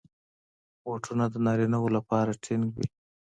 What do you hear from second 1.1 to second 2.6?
د نارینه وو لپاره